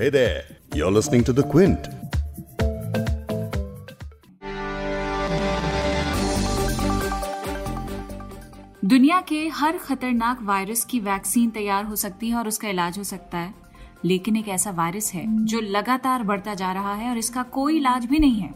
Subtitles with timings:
[0.00, 0.44] Hey there,
[0.74, 1.88] you're listening to The Quint.
[8.84, 13.04] दुनिया के हर खतरनाक वायरस की वैक्सीन तैयार हो सकती है और उसका इलाज हो
[13.04, 13.54] सकता है।
[14.04, 18.06] लेकिन एक ऐसा वायरस है जो लगातार बढ़ता जा रहा है और इसका कोई इलाज
[18.06, 18.54] भी नहीं है।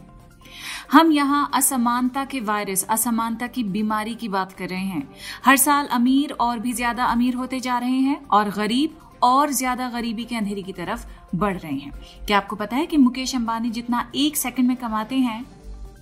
[0.91, 5.07] हम यहाँ असमानता के वायरस असमानता की बीमारी की बात कर रहे हैं।
[5.45, 9.89] हर साल अमीर और भी ज़्यादा अमीर होते जा रहे हैं और गरीब और ज़्यादा
[9.89, 11.05] गरीबी के अंधेरी की तरफ़
[11.35, 11.91] बढ़ रहे हैं।
[12.27, 15.45] क्या आपको पता है कि मुकेश अंबानी जितना एक सेकंड में कमाते हैं,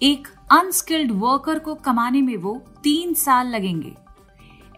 [0.01, 3.93] एक अनस्किल्ड वर्कर को कमाने में वो तीन साल लगेंगे।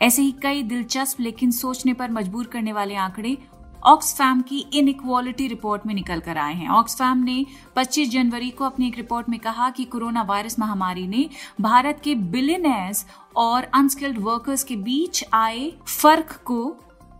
[0.01, 3.37] ऐसे ही कई दिलचस्प लेकिन सोचने पर मजबूर करने वाले आंकड़े
[3.83, 8.87] ऑक्सफैम की इनइक्वालिटी रिपोर्ट में निकल कर आए हैं। ऑक्सफैम ने 25 जनवरी को अपनी
[8.87, 11.29] एक रिपोर्ट में कहा कि कोरोना वायरस महामारी ने
[11.61, 13.05] भारत के बिलियनर्स
[13.35, 16.63] और अनस्किल्ड वर्कर्स के बीच आए फ़र्क को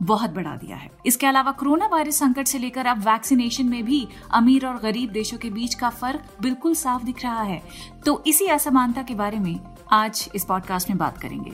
[0.04, 4.08] बहुत बढ़ा दिया है। इसके अलावा कोरोना वायरस संकट से लेकर अब वैक्सीनेशन में भी
[4.34, 7.64] अमीर और गरीब देशों के बीच का फ़र्क बिल्कुल साफ़ दिख रहा है।
[8.06, 9.60] तो इसी असमानता के बारे में
[9.92, 11.54] आज इस पॉडकास्ट में बात करेंगे।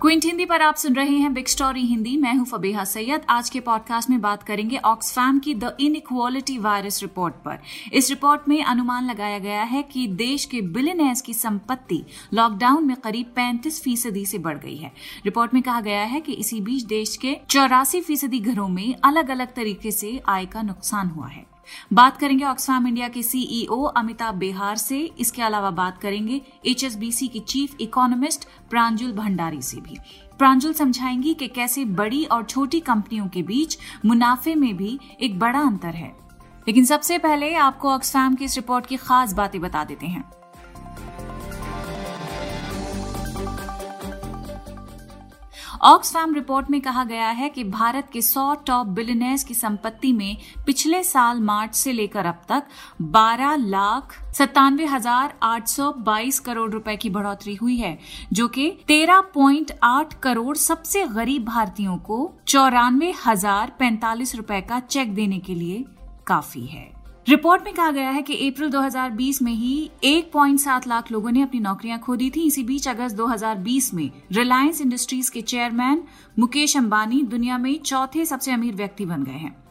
[0.00, 3.50] क्विंट हिंदी पर आप सुन रहे हैं बिग स्टोरी हिंदी। मैं हूँ फबीहा सैयद। आज
[3.50, 7.58] के पॉडकास्ट में बात करेंगे ऑक्सफैम की द इनइक्वालिटी वायरस रिपोर्ट पर।
[7.92, 12.96] इस रिपोर्ट में अनुमान लगाया गया है कि देश के बिलियनर्स की संपत्ति लॉकडाउन में
[12.96, 14.92] करीब 35 फ़ीसदी से बढ़ गई है।
[15.24, 19.28] रिपोर्ट में कहा गया है कि इसी बीच देश के चौरासी फ़ीसदी घरों में अलग
[19.28, 21.57] अलग तरीके से आय का नुकसान हुआ है।
[21.92, 27.40] बात करेंगे ऑक्सफैम इंडिया के सीईओ अमिताभ बिहार से। इसके अलावा बात करेंगे एचएसबीसी की
[27.40, 29.98] चीफ इकोनॉमिस्ट प्रांजुल भंडारी से भी।
[30.38, 35.60] प्रांजुल समझाएँगी कि कैसे बड़ी और छोटी कंपनियों के बीच मुनाफे में भी एक बड़ा
[35.60, 36.16] अंतर है।
[36.68, 40.30] लेकिन सबसे पहले आपको ऑक्सफैम की इस रिपोर्ट की खास बातें बता देते हैं।
[45.88, 50.36] ऑक्सफैम रिपोर्ट में कहा गया है कि भारत के 100 टॉप बिलियनर्स की संपत्ति में
[50.66, 52.64] पिछले साल मार्च से लेकर अब तक
[53.14, 57.98] 12 लाख सत्तानवे हज़ार आठ सौ बाईस करोड़ रुपए की बढ़ोतरी हुई है,
[58.32, 65.38] जो कि 13.8 करोड़ सबसे गरीब भारतीयों को चौरानवे हज़ार पैंतालीस रुपए का चेक देने
[65.38, 65.84] के लिए
[66.26, 66.97] काफ़ी है।
[67.28, 71.60] रिपोर्ट में कहा गया है कि अप्रैल 2020 में ही 1.7 लाख लोगों ने अपनी
[71.60, 76.02] नौकरियाँ खो दी थी। इसी बीच अगस्त 2020 में रिलायंस इंडस्ट्रीज़ के चेयरमैन
[76.38, 79.67] मुकेश अंबानी दुनिया में चौथे सबसे अमीर व्यक्ति बन गए हैं।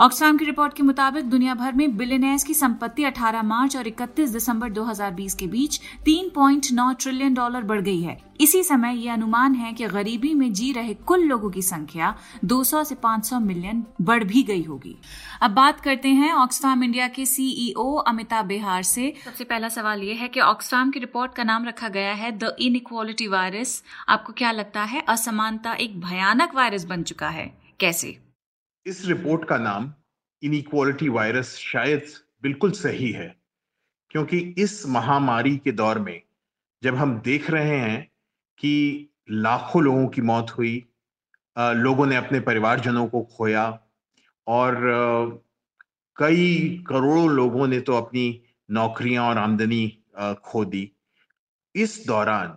[0.00, 4.30] ऑक्सफैम की रिपोर्ट के मुताबिक दुनिया भर में बिलियनर्स की संपत्ति 18 मार्च और 31
[4.32, 9.72] दिसंबर 2020 के बीच 3.9 ट्रिलियन डॉलर बढ़ गई है। इसी समय यह अनुमान है
[9.72, 14.42] कि गरीबी में जी रहे कुल लोगों की संख्या 200 से 500 मिलियन बढ़ भी
[14.42, 14.96] गई होगी।
[15.42, 20.16] अब बात करते हैं ऑक्सफैम इंडिया के सीईओ अमिताभ बिहार से। सबसे पहला सवाल यह
[20.16, 24.50] है कि ऑक्सफैम की रिपोर्ट का नाम रखा गया है द इनइक्वालिटी वायरस आपको क्या
[24.52, 27.50] लगता है, असमानता एक भयानक वायरस बन चुका है?
[27.80, 28.29] कैसे?
[28.86, 29.92] इस रिपोर्ट का नाम
[30.42, 32.06] इनइक्वालिटी वायरस शायद
[32.42, 33.34] बिल्कुल सही है,
[34.10, 36.20] क्योंकि इस महामारी के दौर में
[36.82, 38.00] जब हम देख रहे हैं
[38.60, 40.74] कि लाखों लोगों की मौत हुई
[41.56, 43.66] लोगों ने अपने परिवारजनों को खोया
[44.46, 44.76] और
[46.16, 49.86] कई करोड़ों लोगों ने तो अपनी नौकरियाँ और आमदनी
[50.44, 50.90] खो दी।
[51.74, 52.56] इस दौरान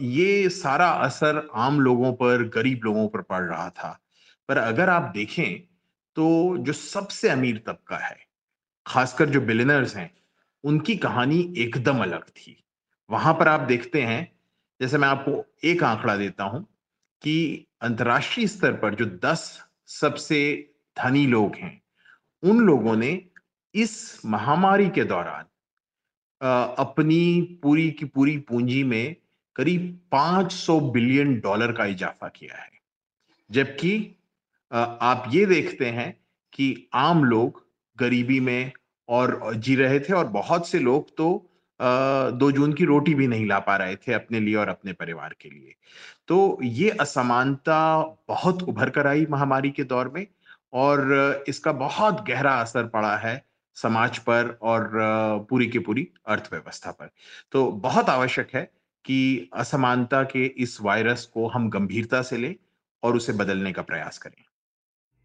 [0.00, 3.98] ये सारा असर आम लोगों पर, गरीब लोगों पर पड़ रहा था।
[4.48, 5.60] पर अगर आप देखें
[6.16, 8.16] तो जो सबसे अमीर तबका है,
[8.86, 10.10] खासकर जो बिलिनर्स हैं,
[10.64, 12.64] उनकी कहानी एकदम अलग थी।
[13.10, 14.32] वहाँ पर आप देखते हैं,
[14.80, 16.62] जैसे मैं आपको एक आंकड़ा देता हूँ
[17.22, 20.40] कि अंतर्राष्ट्रीय स्तर पर जो दस सबसे
[20.96, 21.80] धनी लोग हैं,
[22.42, 23.10] उन लोगों ने
[23.74, 25.44] इस महामारी के दौरान
[26.78, 29.16] अपनी पूरी की पूरी पूंजी में
[29.56, 32.70] करीब 500 बिलियन डॉलर का इजाफा किया है।
[33.50, 34.17] जबकि
[34.72, 36.12] आप ये देखते हैं
[36.52, 37.62] कि आम लोग
[37.98, 38.72] गरीबी में
[39.08, 41.28] और जी रहे थे और बहुत से लोग तो
[41.80, 45.34] दो जून की रोटी भी नहीं ला पा रहे थे अपने लिए और अपने परिवार
[45.40, 45.74] के लिए।
[46.28, 47.98] तो ये असमानता
[48.28, 50.26] बहुत उभर कर आई महामारी के दौर में
[50.72, 53.42] और इसका बहुत गहरा असर पड़ा है
[53.76, 54.90] समाज पर और
[55.50, 57.10] पूरी की पूरी अर्थव्यवस्था पर।
[57.52, 58.62] तो बहुत आवश्यक है
[59.04, 62.54] कि असमानता के इस वायरस को हम गंभीरता से लें
[63.02, 64.42] और उसे बदलने का प्रयास करें।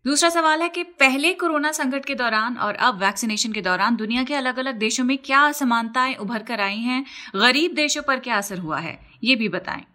[0.05, 4.23] दूसरा सवाल है कि पहले कोरोना संकट के दौरान और अब वैक्सीनेशन के दौरान दुनिया
[4.23, 7.03] के अलग अलग देशों में क्या असमानताएँ उभर कर आई हैं?
[7.35, 8.97] गरीब देशों पर क्या असर हुआ है?
[9.23, 9.85] ये भी बताएँ।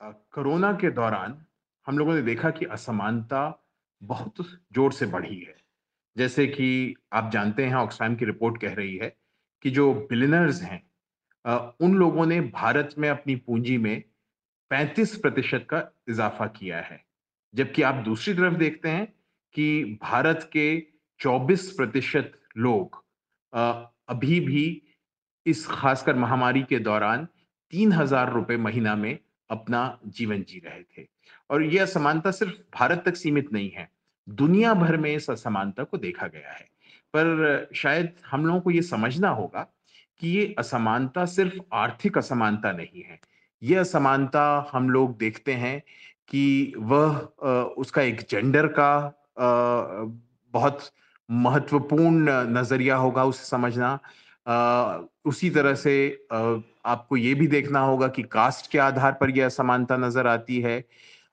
[0.00, 1.36] कोरोना के दौरान
[1.86, 3.40] हम लोगों ने देखा कि असमानता
[4.02, 4.40] बहुत
[4.74, 5.56] ज़ोर से बढ़ी है।
[6.16, 9.14] जैसे कि आप जानते हैं, ऑक्सफैम की रिपोर्ट कह रही है
[9.64, 10.82] कि जो बिलिनर्स हैं
[11.80, 14.02] उन लोगों ने भारत में अपनी पूंजी में
[14.70, 17.04] पैंतीस प्रतिशत का इजाफा किया है।
[17.54, 19.06] जबकि आप दूसरी तरफ़ देखते हैं
[19.54, 20.66] कि भारत के
[21.20, 23.02] 24 प्रतिशत लोग
[24.08, 24.82] अभी भी
[25.46, 27.26] इस खासकर महामारी के दौरान
[27.72, 29.18] तीन हज़ार रुपए महीना में
[29.50, 31.06] अपना जीवन जी रहे थे।
[31.50, 33.88] और यह असमानता सिर्फ़ भारत तक सीमित नहीं है,
[34.28, 36.64] दुनिया भर में इस असमानता को देखा गया है।
[37.14, 39.66] पर शायद हम लोगों को ये समझना होगा
[40.22, 43.18] कि ये असमानता सिर्फ़ आर्थिक असमानता नहीं है।
[43.62, 45.82] यह असमानता हम लोग देखते हैं
[46.28, 47.16] कि वह
[47.78, 48.92] उसका एक जेंडर का
[50.54, 50.90] बहुत
[51.28, 53.98] महत्वपूर्ण नज़रिया होगा उसे समझना।
[55.26, 55.96] उसी तरह से
[56.86, 60.84] आपको ये भी देखना होगा कि कास्ट के आधार पर यह असमानता नज़र आती है।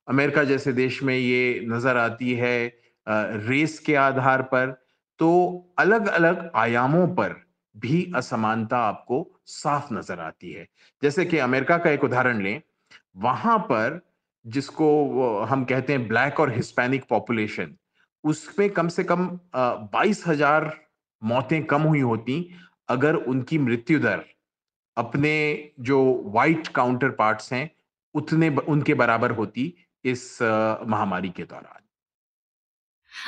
[0.08, 2.58] अमेरिका जैसे देश में ये नज़र आती है
[3.08, 4.72] रेस के आधार पर।
[5.20, 5.30] तो
[5.80, 7.36] अलग अलग आयामों पर
[7.76, 10.68] भी असमानता आपको साफ़ नज़र आती है।
[11.02, 12.62] जैसे कि अमेरिका का एक उदाहरण लें,
[13.18, 14.00] वहाँ पर
[14.46, 14.88] जिसको
[15.44, 17.76] हम कहते हैं ब्लैक और हिस्पैनिक पॉपुलेशन,
[18.24, 20.72] उसमें कम से कम बाईस हज़ार
[21.22, 22.36] मौतें कम हुई होती,
[22.90, 24.24] अगर उनकी मृत्यु दर
[24.98, 25.34] अपने
[25.82, 26.00] जो
[26.34, 27.70] वाइट काउंटर पार्ट्स हैं,
[28.16, 29.74] उतने उनके बराबर होती
[30.06, 31.80] इस महामारी के दौरान।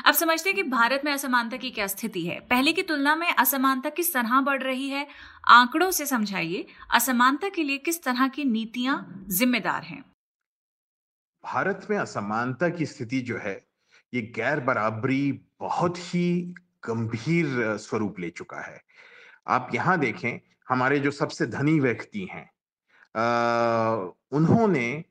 [0.06, 2.40] अब समझते हैं कि भारत में असमानता की क्या स्थिति है?
[2.42, 5.08] पहले की तुलना में असमानता किस तरह बढ़ रही है?
[5.50, 10.04] आंकड़ों से समझाइए, असमानता के लिए किस तरह की नीतियाँ जिम्मेदार हैं?
[11.46, 13.56] भारत में असमानता की स्थिति जो है,
[14.14, 16.54] ये गैर बराबरी बहुत ही
[16.86, 18.82] गंभीर स्वरूप ले चुका है।
[19.48, 22.50] आप यहाँ देखें, हमारे जो सबसे धनी व्यक्ति हैं
[24.32, 25.04] उन्होंने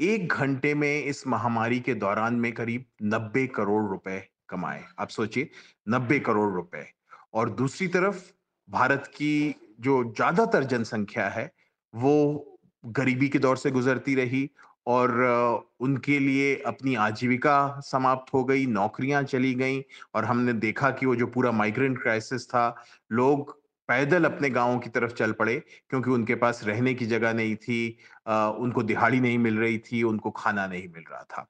[0.00, 5.50] एक घंटे में इस महामारी के दौरान में करीब नब्बे करोड़ रुपए कमाए। आप सोचिए,
[5.88, 6.86] नब्बे करोड़ रुपए।
[7.34, 8.22] और दूसरी तरफ़,
[8.68, 11.50] भारत की जो ज़्यादातर जनसंख्या है,
[11.94, 14.48] वो गरीबी के दौर से गुजरती रही
[14.86, 19.80] और उनके लिए अपनी आजीविका समाप्त हो गई, नौकरियाँ चली गई
[20.14, 24.90] और हमने देखा कि वो जो पूरा माइग्रेंट क्राइसिस था, लोग पैदल अपने गाँवों की
[24.90, 25.58] तरफ़ चल पड़े
[25.90, 27.88] क्योंकि उनके पास रहने की जगह नहीं थी
[28.28, 31.46] उनको दिहाड़ी नहीं मिल रही थी, उनको खाना नहीं मिल रहा था।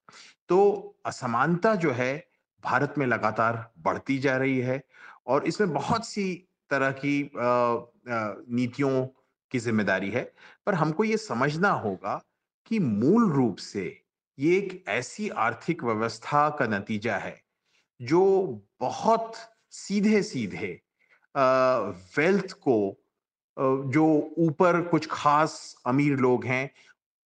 [0.48, 2.14] तो असमानता जो है,
[2.64, 4.82] भारत में लगातार बढ़ती जा रही है
[5.26, 6.32] और इसमें बहुत सी
[6.70, 7.30] तरह की
[8.56, 9.06] नीतियों
[9.52, 10.22] की ज़िम्मेदारी है।
[10.66, 12.20] पर हमको ये समझना होगा
[12.66, 13.84] कि मूल रूप से
[14.38, 17.40] ये एक ऐसी आर्थिक व्यवस्था का नतीजा है,
[18.00, 19.36] जो बहुत
[19.70, 20.80] सीधे सीधे
[21.36, 22.76] वेल्थ को
[23.92, 24.06] जो
[24.38, 26.70] ऊपर कुछ खास अमीर लोग हैं,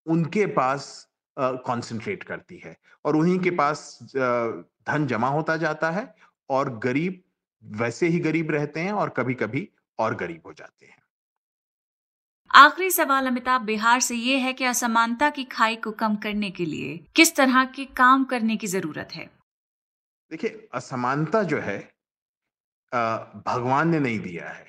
[0.06, 6.14] उनके पास कंसंट्रेट करती है और उन्हीं के पास धन जमा होता जाता है
[6.50, 7.22] और गरीब
[7.62, 11.02] वैसे ही गरीब रहते हैं और कभी कभी और गरीब हो जाते हैं।
[12.56, 16.64] आखिरी सवाल, अमिताभ, बिहार से ये है कि असमानता की खाई को कम करने के
[16.64, 19.30] लिए किस तरह के काम करने की ज़रूरत है?
[20.30, 21.94] देखिए, असमानता जो है
[23.46, 24.66] भगवान ने नहीं दिया है।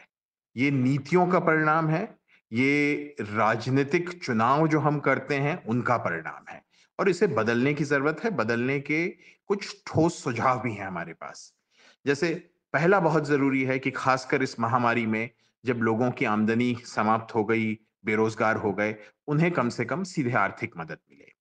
[0.58, 2.18] ये नीतियों का परिणाम है,
[2.54, 6.64] ये राजनीतिक चुनाव जो हम करते हैं, उनका परिणाम है।
[7.00, 9.08] और इसे बदलने की ज़रूरत है, बदलने के
[9.48, 11.54] कुछ ठोस सुझाव भी हैं हमारे पास।
[12.06, 12.36] जैसे,
[12.74, 15.30] पहला बहुत ज़रूरी है कि खासकर इस महामारी में
[15.66, 17.74] जब लोगों की आमदनी समाप्त हो गई
[18.06, 18.96] बेरोजगार हो गए
[19.28, 21.32] उन्हें कम से कम सीधे आर्थिक मदद मिले।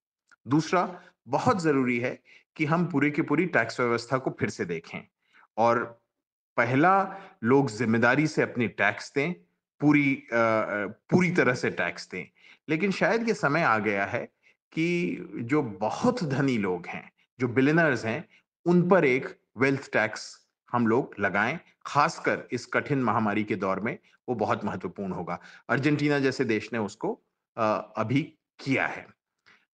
[0.47, 2.19] दूसरा बहुत ज़रूरी है
[2.57, 5.01] कि हम पूरी की पूरी टैक्स व्यवस्था को फिर से देखें
[5.57, 5.83] और
[6.57, 6.95] पहला
[7.45, 9.33] लोग ज़िम्मेदारी से अपनी टैक्स दें
[9.81, 12.25] पूरी आ, पूरी तरह से टैक्स दें।
[12.69, 14.25] लेकिन शायद ये समय आ गया है
[14.73, 18.25] कि जो बहुत धनी लोग हैं जो बिलिनर्स हैं
[18.67, 20.27] उन पर एक वेल्थ टैक्स
[20.73, 23.99] हम लोग लगाएँ खासकर इस कठिन महामारी के दौर में
[24.29, 25.39] वो बहुत महत्वपूर्ण होगा।
[25.69, 27.13] अर्जेंटीना जैसे देश ने उसको
[27.57, 28.23] अभी
[28.61, 29.07] किया है।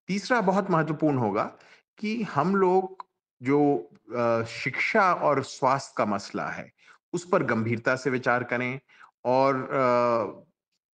[0.09, 1.45] तीसरा बहुत महत्वपूर्ण होगा
[1.99, 3.07] कि हम लोग
[3.41, 6.71] जो शिक्षा और स्वास्थ्य का मसला है,
[7.13, 8.81] उस पर गंभीरता से विचार करें
[9.25, 10.47] और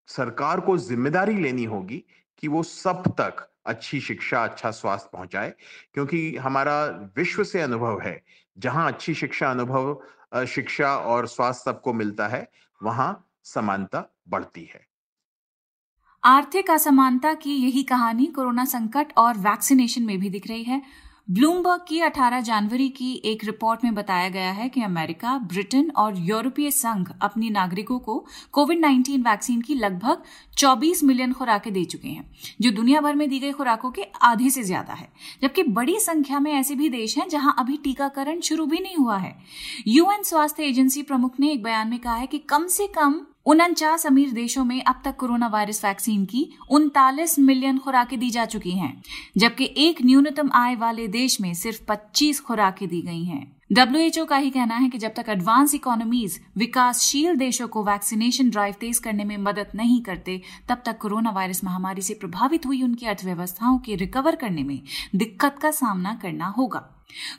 [0.08, 2.04] सरकार को ज़िम्मेदारी लेनी होगी
[2.38, 5.54] कि वो सब तक अच्छी शिक्षा अच्छा स्वास्थ्य पहुँचाए,
[5.94, 6.85] क्योंकि हमारा
[7.16, 8.20] विश्व से अनुभव है
[8.59, 10.01] जहाँ अच्छी शिक्षा, अनुभव
[10.47, 12.49] शिक्षा और स्वास्थ्य सबको मिलता है,
[12.83, 14.87] वहाँ समानता बढ़ती है।
[16.25, 20.83] आर्थिक असमानता की यही कहानी कोरोना संकट और वैक्सीनेशन में भी दिख रही है।
[21.28, 26.18] ब्लूमबर्ग की 18 जनवरी की एक रिपोर्ट में बताया गया है कि अमेरिका, ब्रिटेन और
[26.18, 28.18] यूरोपीय संघ अपने नागरिकों को
[28.52, 30.23] कोविड 19 वैक्सीन की लगभग
[30.59, 32.30] 24 मिलियन खुराकें दे चुके हैं,
[32.61, 35.09] जो दुनिया भर में दी गई खुराकों के आधे से ज़्यादा है।
[35.42, 39.16] जबकि बड़ी संख्या में ऐसे भी देश हैं जहाँ अभी टीकाकरण शुरू भी नहीं हुआ
[39.18, 39.37] है।
[39.88, 44.07] यूएन स्वास्थ्य एजेंसी प्रमुख ने एक बयान में कहा है कि कम से कम उनचास
[44.07, 48.71] अमीर देशों में अब तक कोरोना वायरस वैक्सीन की उनतालीस मिलियन खुराकें दी जा चुकी
[48.71, 49.03] हैं,
[49.37, 54.37] जबकि एक न्यूनतम आय वाले देश में सिर्फ़ 25 खुराकें दी गई हैं। डब्ल्यूएचओ का
[54.37, 59.25] ही कहना है कि जब तक एडवांस इकोनॉमीज विकासशील देशों को वैक्सीनेशन ड्राइव तेज करने
[59.25, 63.94] में मदद नहीं करते, तब तक कोरोना वायरस महामारी से प्रभावित हुई उनकी अर्थव्यवस्थाओं के
[63.94, 64.80] रिकवर करने में
[65.14, 66.85] दिक्कत का सामना करना होगा।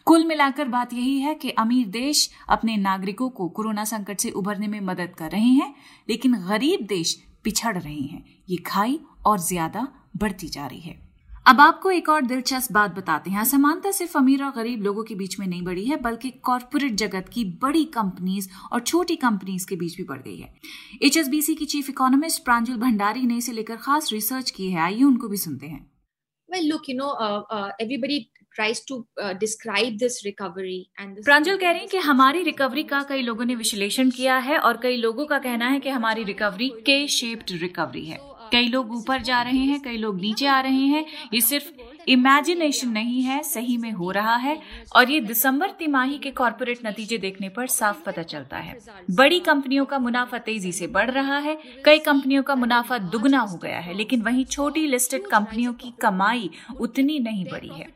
[0.05, 4.67] कुल मिलाकर बात यही है कि अमीर देश अपने नागरिकों को कोरोना संकट से उभरने
[4.67, 5.73] में मदद कर रहे हैं,
[6.09, 11.06] लेकिन गरीब देश पिछड़ रहे हैं। ये खाई और ज़्यादा बढ़ती जा रही है।
[11.47, 15.15] अब आपको एक और दिलचस्प बात बताते हैं। असमानता सिर्फ़ अमीर और गरीब लोगों के
[15.15, 19.75] बीच में नहीं बढ़ी है बल्कि कॉरपोरेट जगत की बड़ी कंपनीज़ और छोटी कंपनीज़ के
[19.75, 20.53] बीच भी बढ़ गई है।
[21.03, 25.27] एचएसबीसी की चीफ इकोनॉमिस्ट प्रांजुल भंडारी ने इसे लेकर खास रिसर्च की है। आइए उनको
[25.27, 25.91] भी सुनते हैं।
[26.53, 28.19] Well, look, you know, uh, uh, everybody
[28.59, 32.83] tries to uh, describe this recovery and this प्रांजल कह रही हैं कि हमारी रिकवरी
[32.83, 36.23] का कई लोगों ने विश्लेषण किया है और कई लोगों का कहना है कि हमारी
[36.23, 40.59] रिकवरी के शेप्ड रिकवरी है। कई लोग ऊपर जा रहे हैं कई लोग नीचे आ
[40.61, 41.71] रहे हैं ये सिर्फ़
[42.07, 44.57] इमेजिनेशन नहीं है सही में हो रहा है
[44.95, 48.77] और ये दिसंबर तिमाही के कॉरपोरेट नतीजे देखने पर साफ़ पता चलता है
[49.11, 53.57] बड़ी कंपनियों का मुनाफा तेज़ी से बढ़ रहा है कई कंपनियों का मुनाफा दुगना हो
[53.57, 56.49] गया है लेकिन वहीं छोटी लिस्टेड कंपनियों की कमाई
[56.79, 57.91] उतनी नहीं बढ़ी है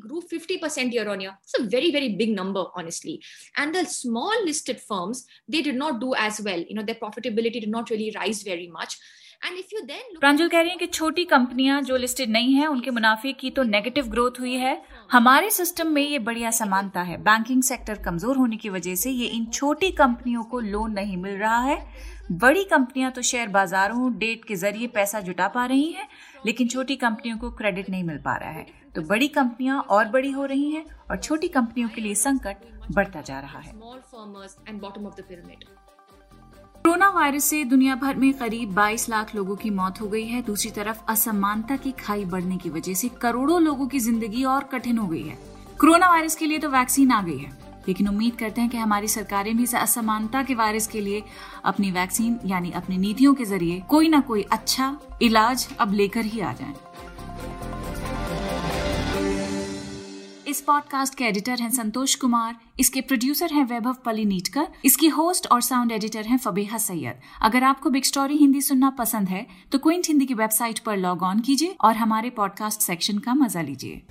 [0.00, 1.36] grew 50% year on year.
[1.42, 3.20] It's a very, very big number, honestly.
[3.56, 6.58] And the small listed firms, they did not do as well.
[6.58, 8.98] You know, their profitability did not really rise very much.
[10.18, 13.62] प्रांजल कह रही हैं कि छोटी कंपनियाँ जो listed नहीं है उनके मुनाफे की तो
[13.62, 14.80] नेगेटिव ग्रोथ हुई है।
[15.12, 19.26] हमारे सिस्टम में ये बड़ी असमानता है। बैंकिंग सेक्टर कमज़ोर होने की वजह से ये
[19.28, 21.78] इन छोटी कंपनियों को लोन नहीं मिल रहा है।
[22.32, 26.08] बड़ी कंपनियाँ तो शेयर बाजारों डेट के ज़रिए पैसा जुटा पा रही हैं
[26.46, 30.30] लेकिन छोटी कंपनियों को क्रेडिट नहीं मिल पा रहा है। तो बड़ी कंपनियाँ और बड़ी
[30.30, 32.56] हो रही हैं और छोटी कंपनियों के लिए संकट
[32.90, 33.72] बढ़ता जा रहा है।
[36.84, 40.40] कोरोना वायरस से दुनिया भर में करीब 22 लाख लोगों की मौत हो गई है।
[40.42, 44.98] दूसरी तरफ़ असमानता की खाई बढ़ने की वजह से करोड़ों लोगों की ज़िंदगी और कठिन
[44.98, 45.38] हो गई है।
[45.80, 47.50] कोरोना वायरस के लिए तो वैक्सीन आ गई है।
[47.88, 51.22] लेकिन उम्मीद करते हैं कि हमारी सरकारें भी इस असमानता के वायरस के लिए
[51.64, 56.40] अपनी वैक्सीन, यानी अपनी नीतियों के ज़रिए कोई ना कोई अच्छा इलाज अब लेकर ही
[56.40, 56.74] आ जाएँ।
[60.54, 65.46] इस पॉडकास्ट के एडिटर हैं संतोष कुमार, इसके प्रोड्यूसर हैं वैभव पली नीटकर इसकी होस्ट
[65.52, 69.78] और साउंड एडिटर हैं फबेहा सैयद। अगर आपको बिग स्टोरी हिंदी सुनना पसंद है तो
[69.78, 74.02] क्विंट हिंदी की वेबसाइट पर लॉग ऑन कीजिए और हमारे पॉडकास्ट सेक्शन का मज़ा लीजिए।